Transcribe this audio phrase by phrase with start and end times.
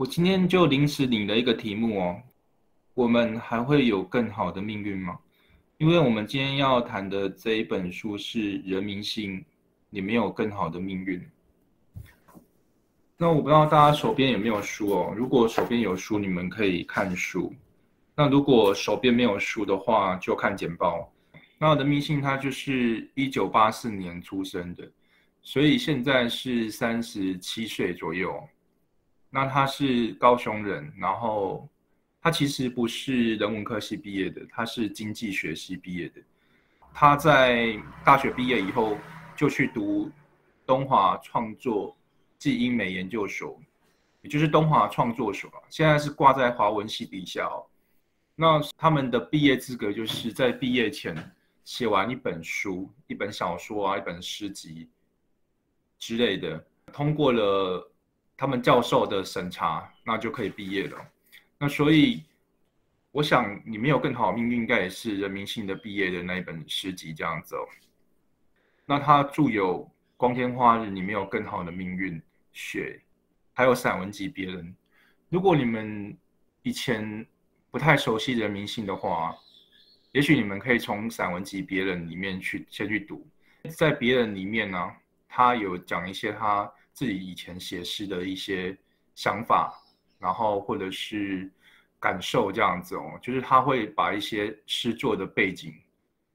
[0.00, 2.16] 我今天就临时领了一个题目哦，
[2.94, 5.18] 我们还会有更好的命运吗？
[5.76, 9.38] 因为我们今天要谈的这一本书是《人民性》，
[9.90, 11.22] 你没有更好的命运。
[13.18, 17.52] 那我不知道大家手边有没有书哦，如果手边有书，你们可以看书；
[18.16, 21.12] 那如果手边没有书的话，就看简报。
[21.58, 24.90] 那人民性他就是一九八四年出生的，
[25.42, 28.42] 所以现在是三十七岁左右。
[29.32, 31.68] 那他是高雄人，然后
[32.20, 36.20] 他其实不是人文科系毕业的，他是经济学系毕业的。
[36.92, 38.98] 他在大学毕业以后
[39.36, 40.10] 就去读
[40.66, 41.96] 东华创作
[42.40, 43.56] 暨英美研究所，
[44.20, 47.64] 也就是东华创作所，现在是挂在华文系底下哦。
[48.34, 51.14] 那他们的毕业资格就是在毕业前
[51.64, 54.88] 写完一本书、一本小说啊、一本诗集
[56.00, 57.86] 之类的，通过了。
[58.40, 60.96] 他们教授的审查，那就可以毕业了。
[61.58, 62.24] 那所以，
[63.12, 67.68] 我想你没有更好的命运，应该也是人民性的毕业的那一本诗集这样子哦。
[68.86, 69.84] 那他著有
[70.16, 72.18] 《光天化日》，你没有更好的命运，
[72.54, 72.98] 雪，
[73.52, 74.64] 还有散文集《别人》。
[75.28, 76.16] 如果你们
[76.62, 77.26] 以前
[77.70, 79.36] 不太熟悉人民性的话，
[80.12, 83.22] 也许你们可以从散文集《别人》里面去先去读。
[83.68, 84.90] 在《别人》里面呢，
[85.28, 86.72] 他有讲一些他。
[86.92, 88.76] 自己以前写诗的一些
[89.14, 89.80] 想法，
[90.18, 91.50] 然后或者是
[91.98, 95.74] 感受这样子哦，就是他会把一些诗作的背景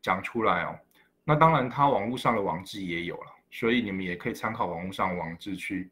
[0.02, 0.80] 讲出来哦。
[1.24, 5.90] 那当然，他网络上的网志也有了，所以你们也可以参考网络上网志去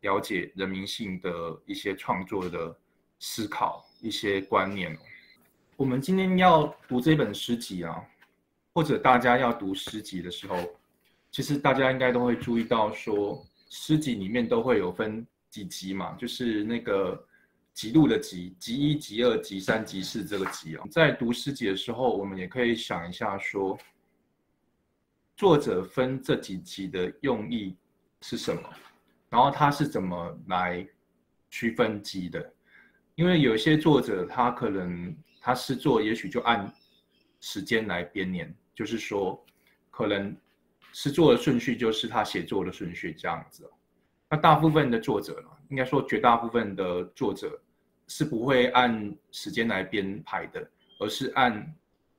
[0.00, 1.30] 了解人民性的
[1.66, 2.76] 一些创作的
[3.18, 4.96] 思考、一些观念。
[5.76, 8.04] 我们今天要读这本诗集啊，
[8.72, 10.56] 或者大家要读诗集的时候，
[11.30, 13.44] 其实大家应该都会注意到说。
[13.68, 17.26] 诗集里面都会有分几集嘛，就是那个
[17.74, 20.86] 集录的集，集一、集二、集三、集四这个集哦。
[20.90, 23.76] 在读诗集的时候，我们也可以想一下，说
[25.36, 27.76] 作者分这几集的用意
[28.22, 28.62] 是什么，
[29.28, 30.86] 然后他是怎么来
[31.50, 32.54] 区分集的？
[33.16, 36.72] 因为有些作者他可能他诗作也许就按
[37.40, 39.44] 时间来编年，就是说
[39.90, 40.36] 可能。
[40.98, 43.70] 诗作的顺序就是他写作的顺序这样子。
[44.30, 47.60] 那大部分的作者呢，应该说绝大部分的作者
[48.08, 50.66] 是不会按时间来编排的，
[50.98, 51.70] 而是按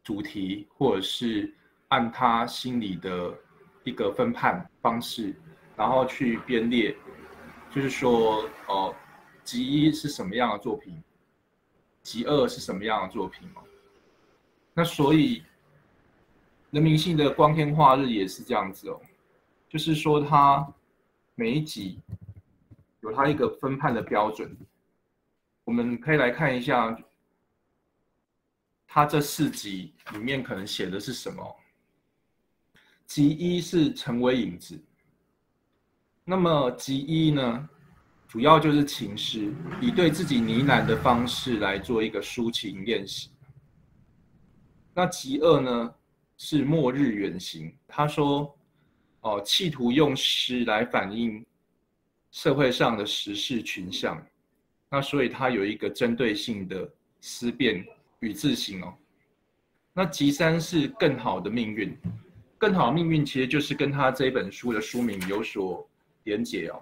[0.03, 1.51] 主题或者是
[1.87, 3.33] 按他心里的
[3.83, 5.33] 一个分判方式，
[5.75, 6.95] 然后去编列，
[7.71, 8.95] 就是说，哦，
[9.43, 11.01] 集一是什么样的作品，
[12.03, 13.63] 集二是什么样的作品哦。
[14.75, 15.41] 那所以。
[16.71, 18.99] 人民性的光天化日也是这样子哦，
[19.69, 20.67] 就是说它
[21.35, 21.99] 每一集
[23.01, 24.55] 有它一个分判的标准，
[25.63, 26.97] 我们可以来看一下，
[28.85, 31.55] 它这四集里面可能写的是什么。
[33.05, 34.77] 集一是成为影子，
[36.25, 37.69] 那么集一呢，
[38.27, 43.31] 主要就是情诗，以对自己呢喃的方式来做一个抒情练习。
[44.93, 45.93] 那集二呢？
[46.37, 47.75] 是末日远行。
[47.87, 48.55] 他说
[49.21, 51.43] ：“哦，企图用诗来反映
[52.31, 54.23] 社会上的时事群像，
[54.89, 56.89] 那所以他有一个针对性的
[57.19, 57.85] 思辨
[58.19, 58.93] 与自省哦。
[59.93, 61.97] 那吉三是更好的命运，
[62.59, 65.89] 更好的命运其实就是跟他这一本书的书名有所
[66.23, 66.79] 连结哦。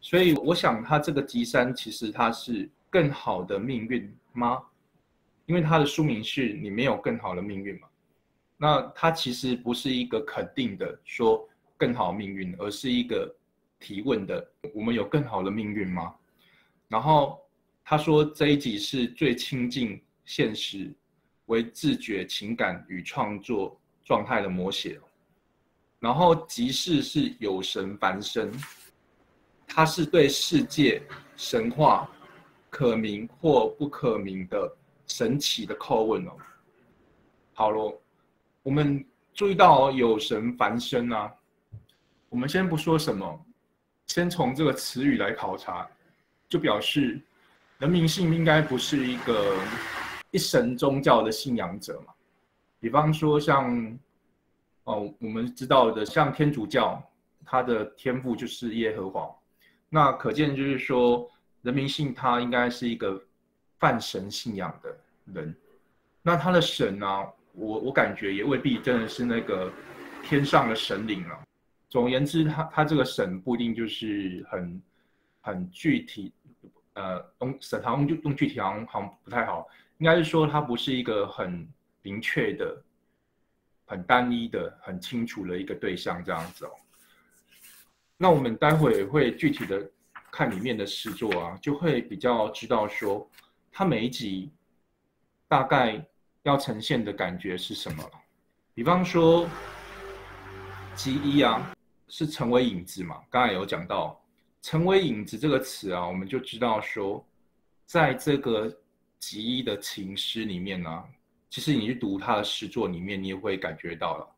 [0.00, 4.62] 所以我想他这个吉三其实他是更好的命运吗？
[5.46, 7.88] 因为他的书名是你没有更好的命运嘛。”
[8.58, 11.46] 那它其实不是一个肯定的说
[11.76, 13.30] 更好命运，而是一个
[13.78, 16.14] 提问的：我们有更好的命运吗？
[16.88, 17.38] 然后
[17.84, 20.90] 他说这一集是最亲近现实、
[21.46, 24.98] 为自觉情感与创作状态的摹写。
[26.00, 28.50] 然后即是是有神凡身，
[29.66, 31.02] 它是对世界
[31.36, 32.08] 神话
[32.70, 34.76] 可名或不可名的
[35.06, 36.32] 神奇的叩问哦。
[37.52, 38.00] 好喽。
[38.66, 41.32] 我们注意到有神凡身啊，
[42.28, 43.46] 我们先不说什么，
[44.08, 45.88] 先从这个词语来考察，
[46.48, 47.22] 就表示
[47.78, 49.56] 人民性应该不是一个
[50.32, 52.12] 一神宗教的信仰者嘛。
[52.80, 53.96] 比方说像
[54.82, 57.00] 哦，我们知道的像天主教，
[57.44, 59.32] 他的天赋就是耶和华，
[59.88, 61.30] 那可见就是说
[61.62, 63.22] 人民性他应该是一个
[63.78, 64.98] 泛神信仰的
[65.32, 65.56] 人，
[66.20, 67.06] 那他的神呢？
[67.56, 69.72] 我我感觉也未必真的是那个
[70.22, 71.42] 天上的神灵了。
[71.88, 74.82] 总而言之，他他这个神不一定就是很
[75.40, 76.32] 很具体，
[76.92, 79.66] 呃，用沈堂就用具体好像好像不太好，
[79.98, 81.66] 应该是说他不是一个很
[82.02, 82.82] 明确的、
[83.86, 86.70] 很单一的、很清楚的一个对象这样子哦。
[88.18, 89.90] 那我们待会会具体的
[90.30, 93.26] 看里面的诗作啊，就会比较知道说，
[93.70, 94.50] 他每一集
[95.48, 96.04] 大概
[96.46, 98.04] 要呈现的感觉是什么。
[98.72, 99.48] 比方说，
[100.94, 101.74] 集一啊，
[102.08, 103.20] 是成为影子嘛？
[103.28, 104.20] 刚才有讲到。
[104.62, 107.24] 成为影子这个词啊，我们就知道说，
[107.84, 108.68] 在这个
[109.20, 111.04] 吉一的情诗里面呢，
[111.48, 114.28] 其实你去读他的诗作里面，你也会感觉到了，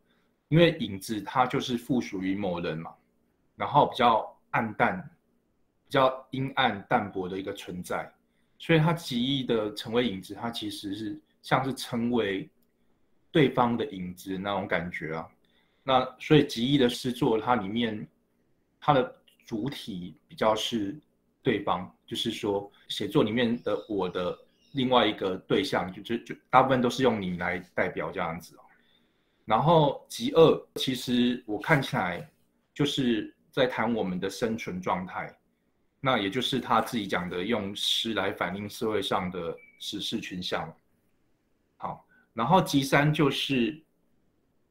[0.49, 2.93] 因为影子它就是附属于某人嘛，
[3.57, 5.03] 然后比较暗淡、
[5.87, 8.13] 比较阴暗淡薄的一个存在，
[8.59, 12.49] 所以他极意的成为影子，它其实是像是成为
[13.31, 15.29] 对方的影子那种感觉啊。
[15.83, 18.07] 那所以极意的诗作，它里面
[18.81, 19.15] 它的。
[19.49, 20.95] 主体比较是
[21.43, 24.39] 对方，就是说写作里面的我的
[24.73, 28.61] 另外一个对象，就就就大部分都是用你来代表这样子哦。
[29.47, 32.31] 然后极恶，其实我看起来
[32.75, 35.35] 就是在谈我们的生存状态，
[35.99, 40.71] 那也就是他自己讲的，用诗来反映社会上的时事群像。
[42.39, 43.73] 然后极三就是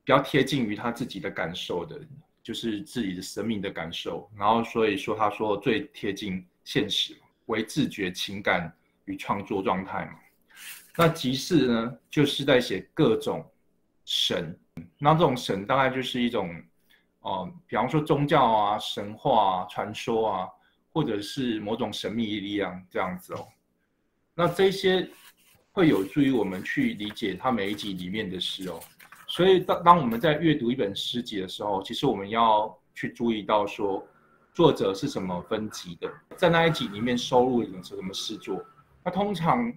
[0.04, 2.00] 比较贴近于他自己的感受的。
[2.48, 7.14] 就是自己的生命的感受，然后所以说他说最贴近现实
[7.48, 8.74] 为自觉情感
[9.04, 10.14] 与创作状态嘛。
[10.96, 13.46] 那集四呢，就是在写各种
[14.06, 14.58] 神，
[14.98, 16.50] 那这种神大概就是一种，
[17.20, 20.48] 哦，比方说宗教啊、神话啊、传说啊，
[20.94, 23.46] 或者是某种神秘力量这样子哦。
[24.34, 25.10] 那这些
[25.78, 28.80] 会有助于我们去理解他每一集里面的诗哦。
[29.28, 34.04] 所以当当我们在阅读一本诗集的时候，其实我们要去注意到说，
[34.56, 38.60] 作者是什么分级的，在那一集里面收录的是什么诗作。
[39.04, 39.72] 那通常，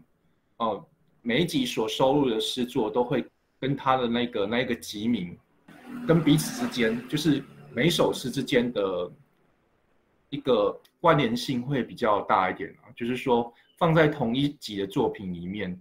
[0.57, 0.89] 呃，
[1.21, 3.23] 每一集所收录的诗作都会
[3.59, 5.37] 跟他的那个那一个集名，
[6.09, 7.45] 跟彼此之间，就是
[7.75, 9.13] 每首诗之间的
[10.31, 12.89] 一个关联性会比较大一点啊。
[12.97, 15.79] 就是说，放在同一集的作品里面，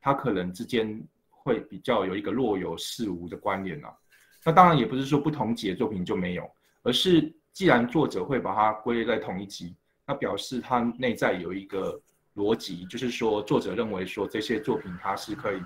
[0.00, 1.02] 它可能之间。
[1.42, 3.90] 会比较有一个若有似无的关联啊，
[4.44, 6.48] 那当然也不是说不同级的作品就没有，
[6.82, 9.74] 而是既然作者会把它归类在同一集，
[10.06, 11.98] 那表示它内在有一个
[12.36, 15.62] 逻辑，就是说作者认为说这些作品它是可以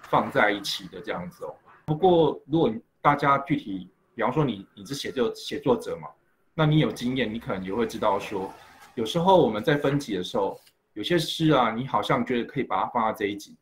[0.00, 1.54] 放在一起的这样子哦。
[1.84, 6.08] 不过如果大家具体，比方说你你是写作写作者嘛，
[6.54, 8.50] 那你有经验，你可能也会知道说，
[8.94, 10.58] 有时候我们在分级的时候，
[10.94, 13.54] 有些诗啊，你好像觉得可以把它放在这一集。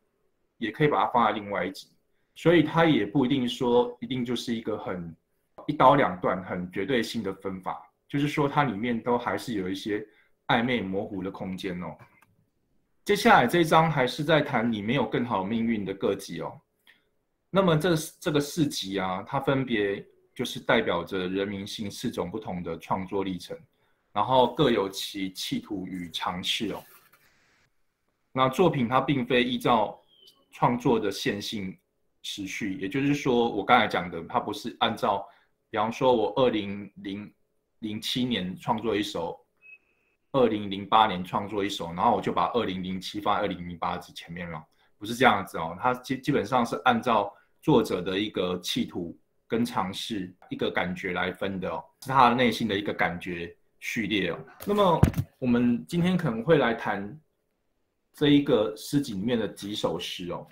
[0.59, 1.89] 也可以把它放在另外一集，
[2.35, 5.15] 所以它也不一定说一定就是一个很
[5.67, 10.07] 一刀两断、很绝对性的分法，就是说它里面都还是有一些
[10.47, 11.95] 暧昧模糊的空间哦。
[13.05, 16.59] 接下来这一章还是在谈你没有更好命运的各级哦。
[17.51, 20.05] 那么这这个四级啊，它分别
[20.35, 23.57] 就是代表着人民性四种不同的创作历程，
[24.13, 26.83] 然后各有其企图与尝试哦。
[28.33, 30.01] 那作品它并非依照。
[30.57, 31.77] 创作的线性
[32.23, 35.23] 持续，也就是说，我刚才讲的，它不是按照，
[35.69, 37.31] 比方说，我二零零
[37.81, 39.39] 零七年创作一首，
[40.33, 44.65] 二零零八年创作一首，然后我就把二零零七放在二零零八之前面了，
[44.97, 49.15] 不是这样子哦，它基基本上是按照作者的一个企图
[49.47, 54.39] 跟尝试一个感觉来分的哦，是他内心的一个感觉序列哦。
[54.67, 54.99] 那么
[55.39, 57.21] 我们今天可能会来谈。
[58.17, 60.49] 这一个诗集里面的几首诗哦，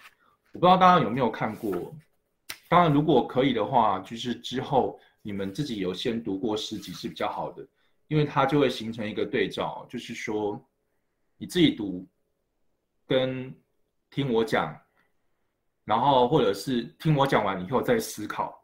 [0.52, 1.94] 我不知道大家有没有看过。
[2.68, 7.66] 当然，如果可以的话，就是之后你们自己有先读过诗集是比较好的，
[8.08, 10.62] 因为它就会形成一个对照，就是说
[11.38, 12.06] 你自己读
[13.06, 13.54] 跟
[14.10, 14.78] 听我讲，
[15.86, 18.62] 然后或者是听我讲完以后再思考，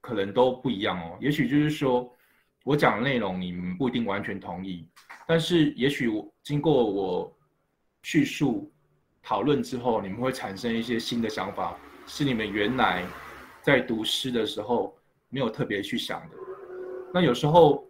[0.00, 1.16] 可能都不一样哦。
[1.20, 2.12] 也许就是说
[2.64, 4.88] 我讲的内容你们不一定完全同意，
[5.28, 6.10] 但是也许
[6.42, 7.35] 经过我。
[8.06, 8.70] 叙述、
[9.20, 13.04] 讨论之后，你们会产生一些新的想法，是你们原来
[13.60, 14.96] 在读诗的时候
[15.28, 16.36] 没有特别去想的。
[17.12, 17.84] 那有时候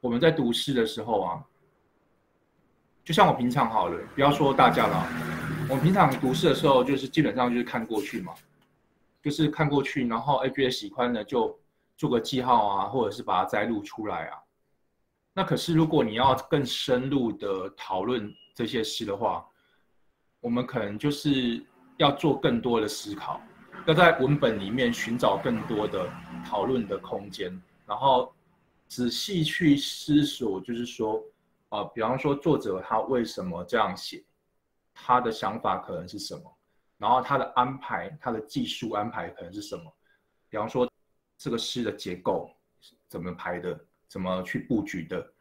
[0.00, 1.44] 我们在读诗的时候啊，
[3.04, 5.06] 就像我平常好了，不要说大家了，
[5.68, 8.34] 我们平常读诗的时候，就是基本上就是看过去嘛，
[9.22, 11.56] 就是看过去，然后哎觉得喜欢的就
[11.96, 14.38] 做个记号啊，或者是把它摘录出来啊。
[15.32, 19.46] 那可是如果你要更深入的讨论这些诗的话，
[20.40, 21.62] 我们可能就是
[21.98, 23.40] 要做更多的思考，
[23.86, 26.10] 要在文本里面寻找更多的
[26.44, 27.50] 讨论的空间，
[27.86, 28.34] 然后
[28.88, 31.22] 仔细去思索，就是说
[31.68, 34.24] 啊，比方说作者他为什么这样写，
[34.94, 36.58] 他的想法可能是什么，
[36.96, 39.92] 然后他的安排，他的技术安排可能是什么，
[40.48, 40.90] 比方说
[41.36, 42.50] 这个诗的结构
[43.08, 43.78] 怎么排的，
[44.08, 45.32] 怎么去布局的，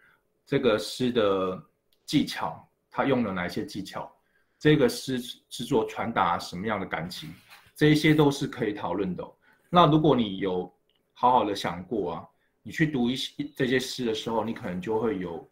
[0.46, 1.62] 这个诗的
[2.06, 4.12] 技巧，他用了哪些技巧，
[4.60, 5.18] 这个诗
[5.50, 7.34] 制作传达什么样的感情，
[7.76, 9.26] 这一些都是可以讨论的。
[9.70, 10.70] 那如果你有
[11.14, 12.28] 好好的想过啊，
[12.62, 15.50] 你去读一些这些诗的时候，你可能就会有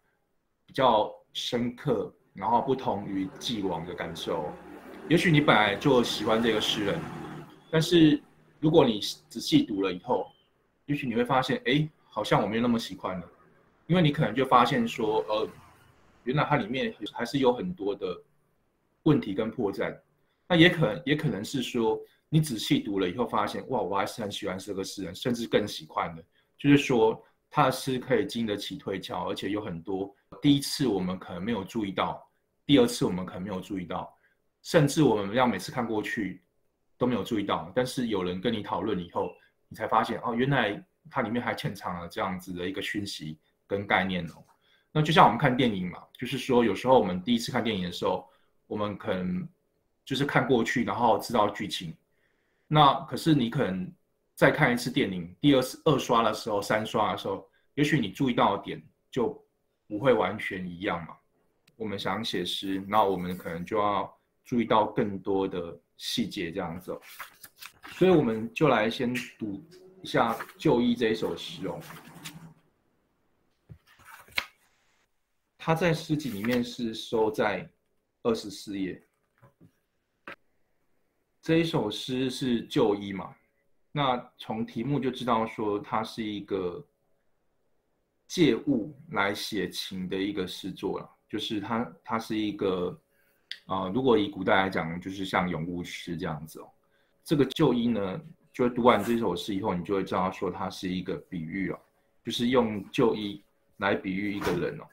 [0.66, 4.52] 比较深刻，然后不同于既往的感受。
[5.08, 7.00] 也许你本来就喜欢这个诗人，
[7.70, 8.22] 但是
[8.60, 9.00] 如果你
[9.30, 10.26] 仔细读了以后，
[10.84, 13.26] 也许你会发现，哎，好像我没有那么喜欢了，
[13.86, 15.48] 因为你可能就发现说，呃，
[16.24, 18.20] 原来它里面还是有很多的
[19.08, 19.96] 问题跟破绽。
[20.48, 21.98] 那也可能也可能是说。
[22.30, 26.22] 你仔细读了以后，发现哇，我还是很喜欢这个诗人，甚至更喜欢的，
[26.58, 32.22] 就是说他的诗可以经得起推敲，而且有很多第一次我们可能没有注意到，
[32.66, 34.14] 第二次我们可能没有注意到，
[34.62, 36.42] 甚至我们要每次看过去
[36.98, 39.30] 都没有注意到，但是有人跟你讨论以后，
[39.66, 44.44] 你才发现哦，原来它里面还潜藏了这样子的一个讯息跟概念哦。
[44.92, 48.28] 那就像我们看电影嘛，就是说有时候我们第一次看电影的时候，
[48.68, 49.48] 我们可能
[50.04, 51.92] 就是看过去，然后知道剧情。
[52.68, 53.92] 那可是你可能
[54.36, 59.44] 再看一次电影，第二次二刷的时候、三刷的时候，也许你注意到的点就
[59.88, 61.16] 不会完全一样嘛。
[61.76, 66.96] 我们想写诗，那我们可能就要注意到更多的细节，这样子。
[67.92, 69.64] 所以我们就来先读
[70.02, 71.80] 一下《就医》这一首诗哦。
[75.56, 77.68] 它在诗集里面是收在
[78.28, 79.02] 二十四页。
[81.40, 83.34] 这一首诗是旧衣嘛？
[83.90, 86.86] 那从题目就知道说它是一个
[88.26, 91.10] 借物来写情的一个诗作了。
[91.26, 93.00] 就是它，它是一个
[93.64, 96.70] 啊，如果以古代来讲，就是像咏物诗这样子哦。
[97.24, 98.20] 这个旧衣呢，
[98.52, 101.80] 就读完这首诗以后，你就会知道说它是一个比喻哦，
[102.22, 103.42] 就是用旧衣
[103.78, 104.86] 来比喻一个人哦。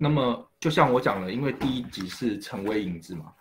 [0.00, 3.34] 那么就像我讲的，因为第一集是成为影子嘛。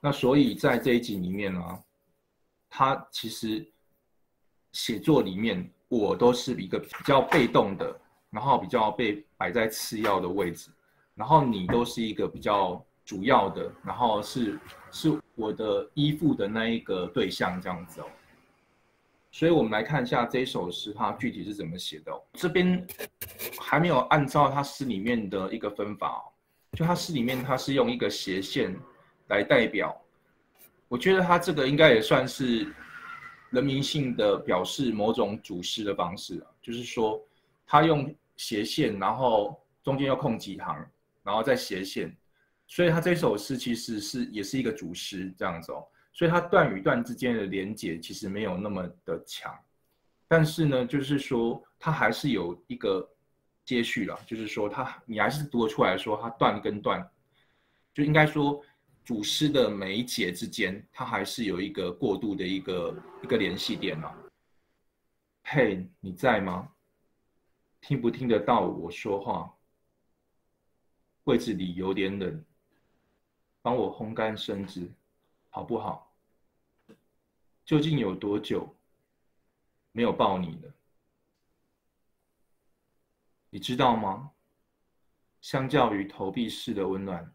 [0.00, 1.60] 那所以在这一集里面呢，
[2.68, 3.64] 他其实
[4.72, 8.00] 写作里面我都是一个比较被动的，
[8.30, 10.70] 然后比较被摆在次要的位置，
[11.14, 14.58] 然后你都是一个比较主要的，然后是
[14.90, 18.06] 是我的依附的那一个对象这样子哦。
[19.30, 22.12] 所以我们来看一下这首诗它具体是怎么写的。
[22.34, 22.86] 这边
[23.60, 26.22] 还没有按照他诗里面的一个分法哦，
[26.76, 28.74] 就他诗里面他是用一个斜线。
[29.28, 29.96] 来代表，
[30.88, 32.66] 我觉得他这个应该也算是
[33.50, 37.24] 人民性的表示某种主诗的方式啊，就是说
[37.64, 40.84] 他用斜线，然后中间要空几行，
[41.22, 42.12] 然后再斜线，
[42.66, 49.52] 所以他这首诗其实是也是一个主诗这样子哦，所以它段与段之间的连接其实没有那么的强，
[50.28, 53.08] 但是呢，就是说它还是有一个
[53.64, 57.08] 接续了，就是说它你还是读得出来说它段跟段，
[57.94, 58.62] 就应该说。
[59.02, 64.12] 主诗的每一节之间，它还是有一个过渡的一个一个联系点哦。
[65.42, 66.70] 嘿，你在吗？
[67.80, 69.52] 听不听得到我说话？
[71.24, 72.44] 柜子里有点冷，
[73.62, 74.88] 帮我烘干身子，
[75.50, 76.12] 好不好？
[77.64, 78.74] 究竟有多久
[79.92, 80.74] 没有抱你了？
[83.50, 84.32] 你知道吗？
[85.40, 87.34] 相较于投币式的温暖。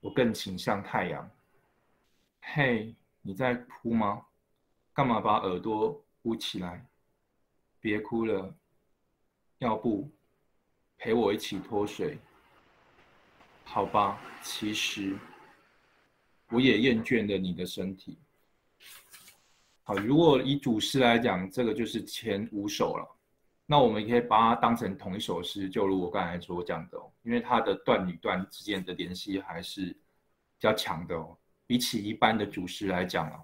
[0.00, 1.30] 我更倾向太阳。
[2.40, 4.26] 嘿，你在哭吗？
[4.92, 6.86] 干嘛把耳朵捂起来？
[7.80, 8.54] 别哭了，
[9.58, 10.10] 要不
[10.96, 12.18] 陪我一起脱水？
[13.64, 15.16] 好吧，其实
[16.50, 18.18] 我也厌倦了你的身体。
[19.82, 23.16] 好，如果以主诗来讲，这个就是前五首了。
[23.66, 29.96] 那我们可以把它当成同一首诗，就如我刚才所讲的哦，因为它的段与段之间的联系还是比
[30.58, 31.36] 较强的哦，
[31.68, 33.40] 比起一般的主诗来讲啊。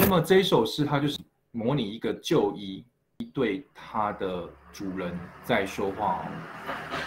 [0.00, 1.18] 那么这一首诗，它就是
[1.52, 2.84] 模拟一个旧衣
[3.16, 6.28] 一对它的主人在说话哦。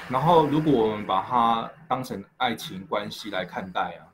[0.10, 4.09] 然后，如果我们把它当成爱情关系来看待啊，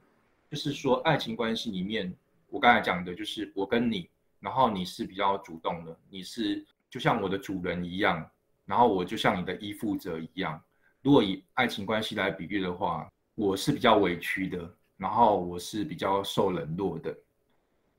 [0.55, 2.15] 就是说爱情关系里面，
[2.47, 4.09] 我刚才讲的就是我跟你，
[4.39, 6.65] 然后你是比较主动的，你是。
[6.89, 8.25] 就像我的主人一样，
[8.63, 10.63] 然后我就像你的依附者一样。
[11.01, 17.13] 如果以爱情关系来比喻的话，我是比较委屈的，然后我是比较受冷落的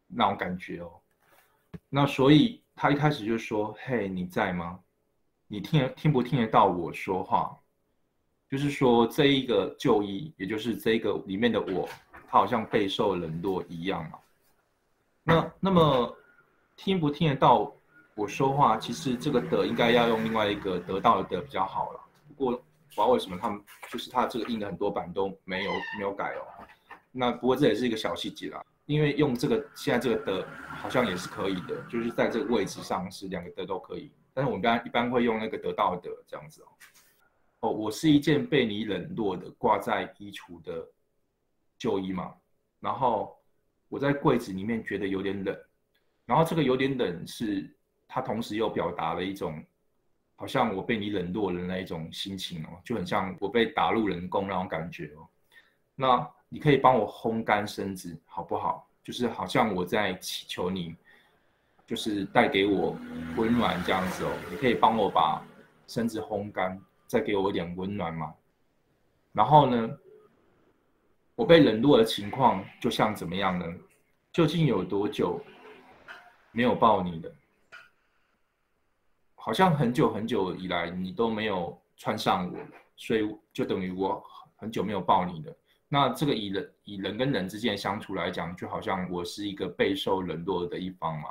[0.07, 0.91] 那种感觉哦。
[1.91, 4.81] 那所以他一开始就说：“嘿，你在吗？
[5.47, 7.55] 你听听不听得到我说话？
[8.49, 11.87] 就是说这一个就医，也就是这个里面的我，
[12.37, 14.19] 好像备受冷落一样嘛。
[15.23, 16.17] 那那么
[16.77, 17.73] 听不听得到
[18.15, 18.77] 我说话？
[18.77, 22.01] 其实这个的应该要用另外一个得到的比较好了。
[22.29, 22.59] 不过不
[22.91, 26.65] 知道为什么他们就是他这个印的很多版都没有没有改哦。
[27.13, 34.11] 那不过这也是一个小细节啦，因为用这个现在这个的好像也是可以的，就是在这个位置上是两个的都可以。
[34.33, 36.67] 但是我们一般一般会用那个得到的这样子哦。
[37.61, 40.87] 哦，我是一件被你冷落的挂在衣橱的
[41.79, 42.35] 旧衣嘛，
[42.81, 43.35] 然后。
[43.89, 45.57] 我在柜子里面觉得有点冷，
[46.25, 47.73] 然后这个有点冷是
[48.09, 49.65] 它同时又表达了一种
[50.35, 55.25] 好像我被你冷落的那一种心情哦，就很像我被打入冷宫那种感觉哦。
[55.95, 58.91] 那你可以帮我烘干身子好不好？
[59.05, 60.93] 就是好像我在祈求你，
[61.87, 62.99] 就是带给我
[63.37, 64.33] 温暖这样子哦。
[64.51, 65.41] 你可以帮我把
[65.87, 68.35] 身子烘干，再给我一点温暖吗？
[69.33, 69.97] 然后呢？
[71.37, 73.67] 我被冷落的情况就像怎么样呢？
[74.33, 75.41] 究竟有多久
[76.51, 77.33] 没有抱你的？
[79.35, 82.59] 好像很久很久以来你都没有穿上我，
[82.97, 84.23] 所以就等于我
[84.57, 85.55] 很久没有抱你的。
[85.89, 91.29] 那这个以人以人跟人之间相处来讲，就好像我是一个备受冷落的一方嘛。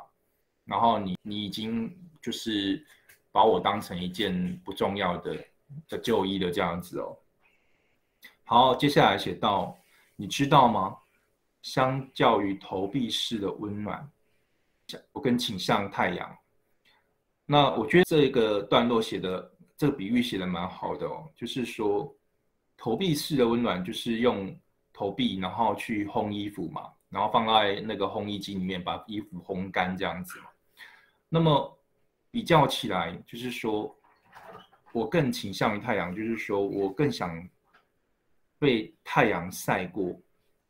[0.65, 2.83] 然后你你已经就是
[3.31, 5.45] 把我当成一件不重要的
[5.89, 7.17] 的旧衣的这样子哦。
[8.45, 9.75] 好，接下来写到。
[10.15, 10.97] 你知道吗？
[11.61, 14.07] 相较于投币式的温暖，
[15.11, 16.37] 我更倾向太阳。
[17.43, 22.15] 那我觉得这个段落写的这个比喻写的蛮好的哦，就是说
[22.77, 24.55] 投币式的温暖就是用
[24.93, 30.45] 投币然后去烘衣服嘛，然后放在那个烘衣机里面把衣服烘干这样子嘛。
[31.27, 31.79] 那么
[32.29, 33.93] 比较起来，就是说
[34.93, 37.49] 我更倾向于太阳，就是说我更想。
[38.65, 40.19] 被太阳晒过，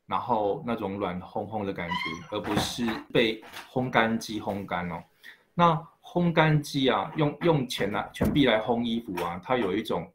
[0.04, 5.02] 然后那种软烘烘的感觉，而不是被烘干机烘干哦。
[5.54, 10.12] 那烘干机啊，用用钱来钱币来烘衣服啊，它有一种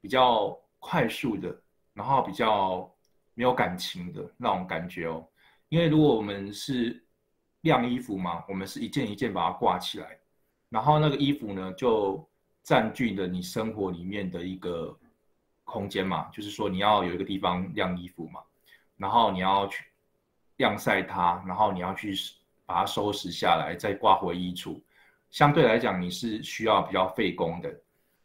[0.00, 1.56] 比较快速的，
[1.94, 2.92] 然后比较
[3.34, 5.24] 没有感情的那种感觉哦。
[5.68, 7.00] 因为如果我们是
[7.60, 10.18] 晾衣服嘛，我们是一件一件把它挂起来，
[10.68, 12.28] 然后那个衣服呢，就
[12.64, 14.98] 占据了你生活里面的一个。
[15.64, 18.40] 空间嘛，就是说你要有一个地方晾衣服嘛，
[18.96, 19.84] 然后你要去
[20.56, 22.14] 晾晒它，然后你要去
[22.66, 24.80] 把它收拾下来，再挂回衣橱。
[25.30, 27.74] 相对来讲，你是需要比较费工的。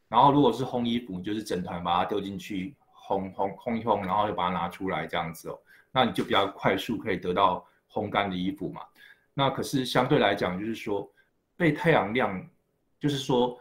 [0.10, 2.76] 然后如果是烘衣服，就是整团把它丢进去
[3.08, 5.60] 烘烘烘一烘，然后又把它拿出来这样子哦，
[5.92, 8.82] 那你就比较快速可以得到烘干的衣服嘛。
[9.34, 11.10] 那可是相对来讲，就是说
[11.56, 12.46] 被太阳晾，
[13.00, 13.60] 就是说。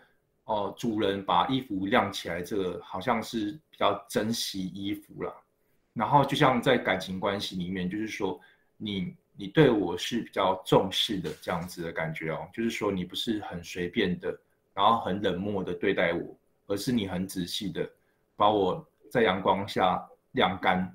[0.48, 5.44] 哦，主人把衣服晾起来，这个好像是比较珍惜衣服了。
[5.92, 8.40] 然后就像在感情关系里面，就是说
[8.78, 14.34] 你你对我是比较重视的这样子的感觉哦，就是说你不是很随便的，
[14.72, 16.34] 然后很冷漠的对待我，
[16.66, 17.86] 而是你很仔细的
[18.34, 20.90] 把我在阳光下晾干。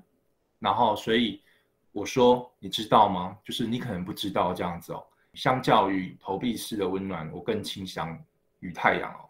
[0.58, 1.40] 然后所以
[1.92, 3.38] 我说，你知道吗？
[3.44, 5.04] 就是你可能不知道这样子哦。
[5.34, 8.16] 相较于投币式的温暖，我更倾向
[8.58, 9.28] 于太阳哦。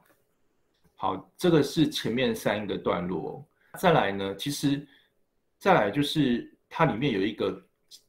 [1.02, 3.44] 好，这个是前面三个段落。
[3.76, 4.86] 再来呢，其实
[5.58, 7.60] 再来就是它里面有一个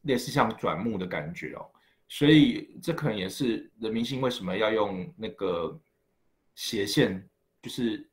[0.03, 1.65] 类似像转幕的感觉哦，
[2.07, 5.75] 所以这可能也是人民星为什么要用那个
[6.53, 7.27] 斜线，
[7.63, 8.07] 就是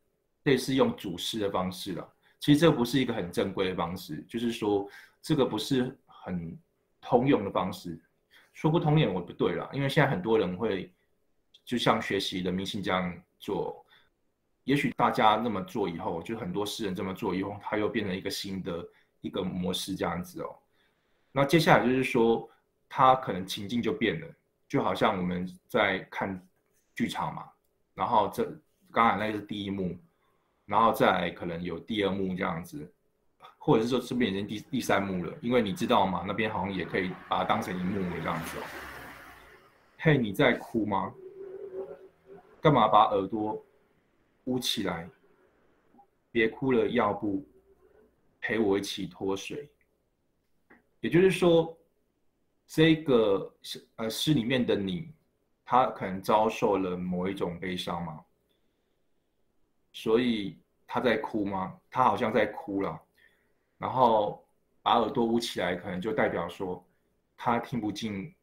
[0.45, 2.15] 类似用主诗的方式了。
[2.39, 4.89] 其实这不是一个很正规的方式，就是说
[5.21, 6.59] 这个不是很
[7.03, 8.01] 通用的方式。
[8.55, 10.91] 说不通也我不对了，因为现在很多人会
[11.67, 13.85] 就像学习人民星这样做。
[14.71, 18.87] 也许大家那么做以后，就很多诗人这么做以后，他又变成一个新的
[19.21, 20.57] 一个模式这样子哦。
[21.33, 22.49] 那接下来就是说，
[22.89, 24.27] 他可能情境就变了，
[24.69, 26.41] 就好像我们在看
[26.95, 27.47] 剧场嘛，
[27.97, 28.45] 然后这
[28.93, 29.99] 刚才那个是第一幕，
[30.67, 32.89] 然后再来可能有第二幕这样子，
[33.59, 36.23] 或者是说这边已经第第三幕了，因为你知道嘛？
[36.25, 38.63] 那边好像也可以把它当成一幕这样子哦。
[39.99, 41.13] 嘿，你在哭吗？
[42.61, 43.61] 干嘛把耳朵？
[44.51, 45.09] 捂起来，
[46.33, 47.47] 别哭了，要不
[48.41, 49.71] 陪我一起脱水。
[50.99, 51.79] 也就是说，
[52.67, 53.55] 这个
[53.95, 55.13] 呃诗里面的你，
[55.65, 58.25] 他可能遭受了某一种悲伤嘛，
[59.93, 61.79] 所以他在哭吗？
[61.89, 63.01] 他好像在哭了，
[63.79, 64.45] 然后
[64.83, 66.85] 把耳朵捂起来，可能就代表说
[67.37, 68.35] 他听不进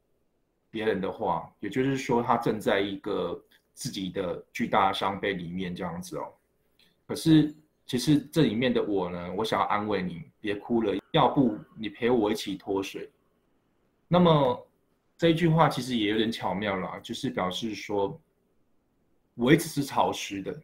[0.70, 3.43] 别人的话，也就是说他正在一个。
[3.78, 6.34] 自己的巨大伤悲里面这样子哦。
[7.06, 13.08] 可是其实这里面的我呢，我想要安慰你，别哭了，要不你陪我一起脱水。
[14.08, 14.68] 那么
[15.16, 18.20] 这一句话其实也有点巧妙了，就是表示说，
[19.36, 20.60] 我一直是潮湿的，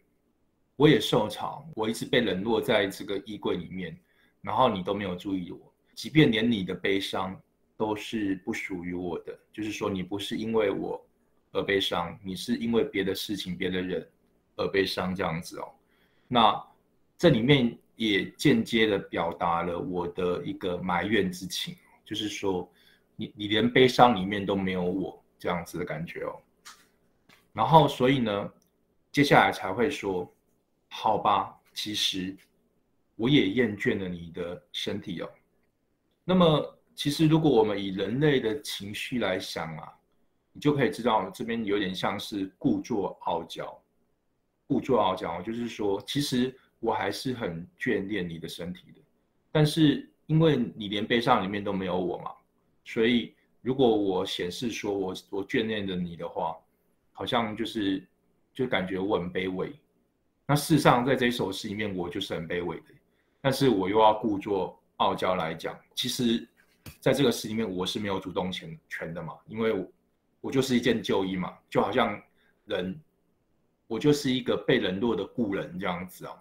[0.76, 3.96] 我也受潮，我一直被冷落在这个衣柜里面，
[4.42, 7.40] 然后你都没有注意我，即便连你的悲伤
[7.78, 11.00] 都是不属于我的，就是说你不是因为我
[11.54, 14.06] 而悲伤，你是因为别的事情、别的人
[14.58, 15.72] 而悲伤这样子哦。
[16.28, 16.62] 那
[17.18, 22.70] 这里面也间接的表达了我的一个埋怨之情，就是说，
[23.16, 26.42] 你你连悲伤里面都没有我这样子的感觉哦。
[27.54, 28.52] 然后所以呢，
[29.12, 30.30] 接下来才会说，
[30.90, 32.36] 好吧，其实
[33.16, 35.30] 我也厌倦了你的身体哦。
[36.26, 39.94] 那么其实如果我们以人类的情绪来想啊，
[40.54, 43.78] 你就可以知道这边有点像是故作傲娇。
[44.66, 49.02] 故作傲娇，就是说，其实我还是很眷恋你的身体的，
[49.52, 52.32] 但是因为你连悲伤里面都没有我嘛，
[52.86, 56.56] 所以如果我显示说我我眷恋着你的话，
[57.12, 58.04] 好像就是
[58.54, 59.72] 就感觉我很卑微。
[60.48, 62.86] 那事实上，在这一首诗里面，我就是很卑微的，
[63.42, 66.48] 但是我又要故作傲娇来讲，其实
[67.00, 69.86] 在这个诗里面，我是没有主动权权的嘛，因为
[70.44, 72.22] 我就是一件旧衣嘛，就好像
[72.66, 73.00] 人。
[73.86, 76.34] 我就是一个被冷落的故人这样子啊，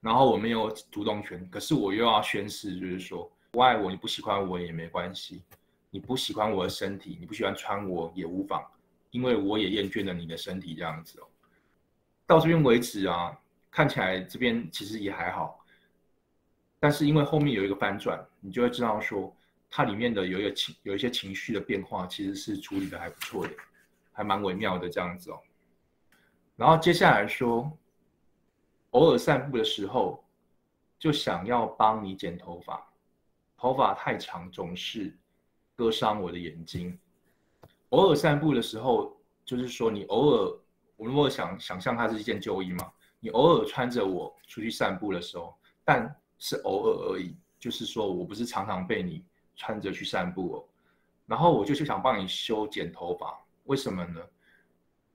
[0.00, 5.42] 然后我没有主动权，可是我又要宣誓，就是说不爱我，你不喜欢我也没关系，
[5.90, 8.64] 你不喜欢我的身体，你不喜欢穿我也无妨，
[9.10, 11.26] 因为我也厌倦了你的身体这样子哦。
[12.24, 13.36] 到这边为止啊，
[13.68, 15.64] 看起来这边其实也还好，
[16.78, 19.34] 但是因为后面有一个翻转，你就会知道说
[19.70, 23.52] 它里面的有一个情有一些情绪的变化，其实是处理的还不错的，
[24.12, 25.38] 还蛮微妙的这样子哦。
[26.56, 27.70] 然后接下来说，
[28.90, 30.22] 偶尔散步的时候，
[30.98, 32.84] 就想要帮你剪头发，
[33.56, 35.16] 头发太长总是
[35.76, 36.98] 割伤我的眼睛。
[37.90, 40.60] 偶尔散步的时候，就是说你偶尔，
[40.96, 49.24] 我如果想想象它是一件旧衣嘛，你偶尔穿着我出去散步的时候，但是偶尔而已，就是说我不是常常被你
[49.60, 50.64] 穿着去散步哦。
[51.26, 54.20] 然后我就是想帮你修剪头发，为什么呢？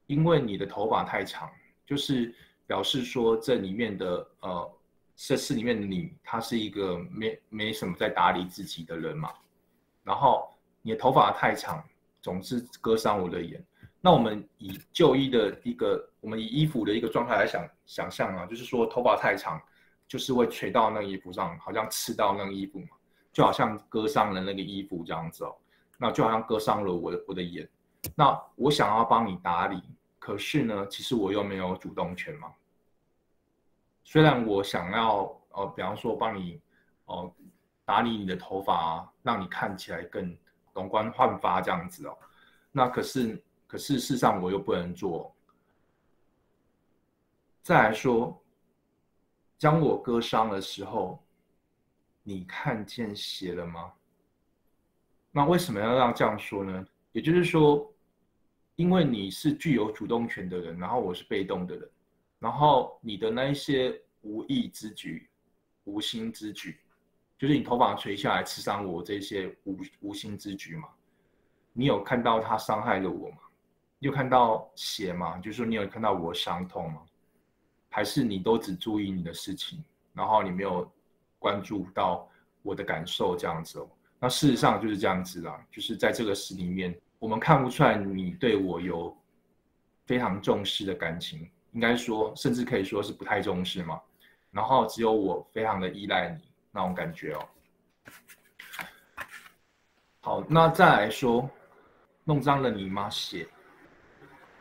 [0.05, 1.49] 因为你的头发太长，
[1.84, 2.31] 就是
[2.67, 4.71] 表示说这里面的呃，
[5.15, 9.34] 这诗里面的你，他是一个没没什么在打理自己的人嘛。
[10.03, 10.47] 然后
[10.84, 11.84] 你的头发太长，
[12.21, 13.62] 总是割伤我的眼。
[13.99, 19.60] 那我们以旧衣的一个，我们以衣服的一个状态来想想象啊，就是说头发太长，
[20.08, 22.89] 就是会垂到那衣服上，好像刺到那个衣服嘛，
[23.36, 25.54] 就好像割伤了那个衣服这样子哦。
[25.98, 27.69] 那就好像割伤了我的我的眼。
[28.15, 29.84] 那我想要帮你打理。
[30.17, 32.54] 可是呢，其实我又没有主动权嘛。
[34.06, 36.62] 虽然我想要，呃，比方说帮你，
[37.08, 37.30] 哦，
[37.84, 40.34] 打理你的头发，让你看起来更
[40.74, 42.17] 容光焕发这样子哦。
[42.71, 45.36] 那可是，可是事实上我又不能做。
[47.62, 48.41] 再来说，
[49.58, 51.24] 将我割伤的时候，
[52.27, 53.93] 你看见血了吗？
[55.31, 56.85] 那为什么要让这样说呢？
[57.13, 57.89] 也就是说。
[58.77, 61.89] 因为你是具有主动权的人，然后我是被动的人，
[62.39, 65.29] 然后你的那一些无意之举、
[65.85, 66.77] 无心之举，
[67.38, 70.89] 就是你头发垂下来刺伤我这些无无心之举嘛？
[71.71, 73.38] 你有看到他伤害了我吗？
[73.97, 75.38] 你有看到血吗？
[75.38, 77.01] 就是说你有看到我伤痛吗？
[77.88, 80.91] 还是你都只注意你的事情，然后你没有
[81.45, 82.27] 关注到
[82.63, 83.88] 我的感受这样子哦？
[84.19, 86.99] 那事实上就是这样子啦，就是在这个诗里面。
[87.19, 89.15] 我们看不出来你对我有
[90.08, 94.01] 非常重视的感情，应该说，甚至可以说是不太重视嘛。
[94.49, 97.47] 然后只有我非常的依赖你那种感觉哦。
[100.21, 101.47] 好，那再来说，
[102.23, 103.08] 弄脏了你吗？
[103.08, 103.47] 写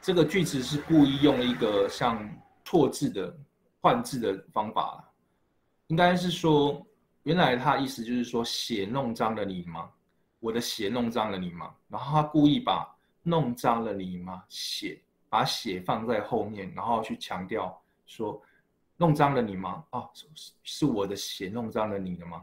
[0.02, 2.28] 这个句子是故意用一个像
[2.62, 3.34] 错字的
[3.80, 5.02] 换字的方法，
[5.88, 6.84] 应该是说，
[7.24, 9.90] 原来他意思就是说，血弄脏了你吗？
[10.40, 11.74] 我的血弄脏了你吗？
[11.88, 12.86] 然后他故意把
[13.22, 14.44] 弄脏了你吗？
[14.48, 18.40] 血把血放在后面，然后去强调说
[18.96, 19.84] 弄脏了你吗？
[19.90, 22.42] 啊，是是我的血弄脏了你的吗？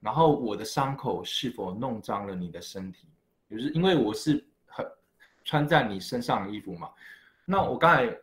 [0.00, 3.06] 然后我的伤口是否弄脏了你的身体？
[3.50, 4.86] 就是因为我是很
[5.44, 6.90] 穿在你身上的衣服嘛。
[7.44, 8.16] 那我刚才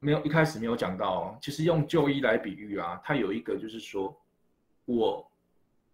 [0.00, 4.14] 没有一开始没有讲到哦，其实用旧衣来比喻啊，它有一个就是说
[4.84, 5.30] 我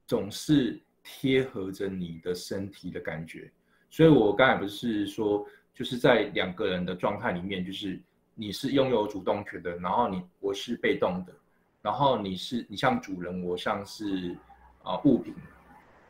[0.06, 0.80] 总是。
[1.08, 3.48] 贴合着你的身体的感觉，
[3.88, 8.02] 所以我刚才不是说就是在两个人的状态里面，就是
[8.34, 11.32] 你是拥有主动权的，然后你我是被动的，
[11.80, 14.36] 然后你是你像主人，我像是
[14.82, 15.32] 啊物品，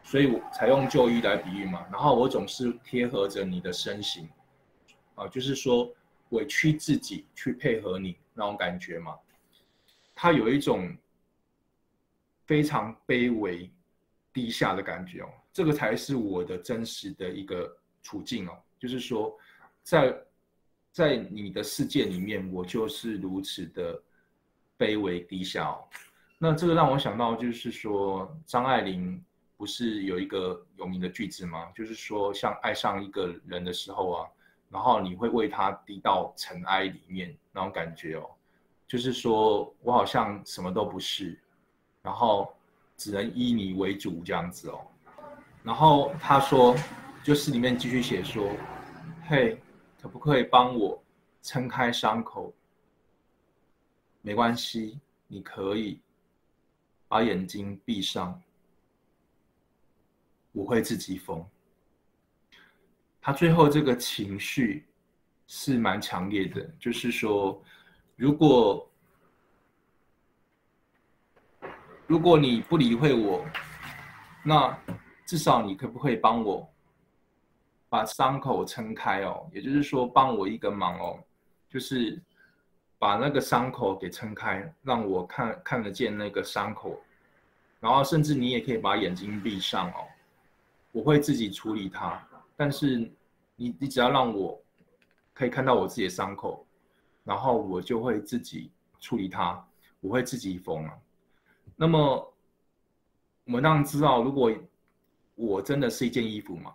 [0.02, 4.26] 所以我采用旧衣来比喻嘛，然后我总是贴合着你的身形，
[5.14, 5.92] 啊，就是说
[6.30, 9.16] 委屈自己去配合你那种感觉嘛，
[10.14, 10.96] 他有一种
[12.46, 13.70] 非常卑微。
[14.32, 18.52] 低下的感觉哦，这个才是我的真实的一个处境哦。
[18.78, 19.34] 就是说，
[19.82, 20.14] 在
[20.92, 23.98] 在你的世界里面，我就是如此的
[24.78, 25.88] 卑微低下哦。
[26.36, 29.24] 那这个让我想到，就是说，张爱玲
[29.56, 31.72] 不是有一个有名的句子吗？
[31.74, 34.28] 就是说，像爱上一个人的时候啊，
[34.70, 38.31] 然后你会为他低到尘埃里面那种感觉哦。
[38.87, 41.38] 就是说我好像什么都不是，
[42.02, 42.52] 然后。
[42.98, 44.81] 只能依你为主这样子哦，
[45.62, 46.74] 然后他说，
[47.22, 48.50] 就是里面继续写说，
[49.29, 49.61] 嘿，
[50.00, 50.98] 可不可以帮我
[51.42, 52.50] 撑开伤口？
[54.22, 56.00] 没关系，你可以
[57.07, 58.40] 把眼睛闭上，
[60.52, 61.46] 我会自己缝。
[63.26, 64.86] 他最后这个情绪
[65.48, 67.60] 是蛮强烈的，就是说，
[68.14, 68.88] 如果。
[72.06, 73.44] 如果你不理会我，
[74.44, 74.78] 那
[75.24, 76.72] 至少你可不可以帮我
[77.88, 79.50] 把伤口撑开哦？
[79.52, 81.18] 也就是说，帮我一个忙哦，
[81.68, 82.22] 就是
[82.96, 87.02] 把那个伤口给撑开，让我看看得见那个伤口。
[87.80, 90.06] 然后，甚至你也可以把眼睛闭上哦，
[90.92, 92.24] 我会自己处理它。
[92.56, 93.10] 但是，
[93.54, 94.60] 你你只要让我
[95.34, 96.66] 可以看到我自己的伤口，
[97.22, 99.62] 然后我就会自己处理它，
[100.00, 100.98] 我会自己缝啊。
[101.76, 102.34] 那么，
[103.44, 104.50] 我们当然知道，如果
[105.34, 106.72] 我真的是一件衣服嘛，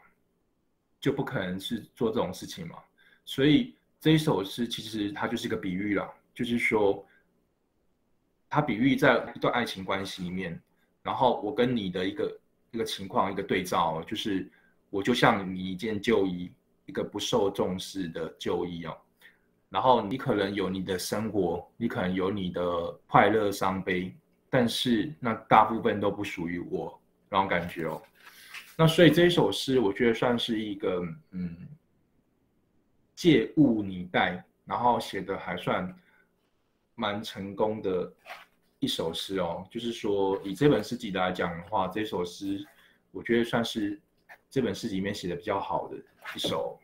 [0.99, 2.77] 就不可能是做这种事情嘛。
[3.25, 7.03] 所以这一首诗其实它就是一个比喻了，就是说，
[8.47, 10.61] 它比喻在一段爱情关系里面，
[11.01, 12.39] 然后我跟你的一个
[12.69, 14.47] 一个情况一个对照，就是
[14.91, 16.51] 我就像你一件旧衣，
[16.85, 18.95] 一个不受重视的旧衣哦。
[19.69, 22.61] 然后你可能有你的生活，你可能有你的
[23.07, 24.15] 快乐伤悲。
[24.53, 28.01] 但是那大部分都不属于我那种感觉哦，
[28.77, 31.55] 那所以这一首诗我觉得算是一个嗯
[33.15, 35.97] 借物拟代，然后写的还算
[36.95, 38.11] 蛮成功的
[38.79, 39.65] 一首诗哦。
[39.71, 42.61] 就是说以这本诗集来讲的话，这首诗
[43.11, 43.97] 我觉得算是
[44.51, 45.95] 这本诗集里面写的比较好的
[46.35, 46.77] 一首。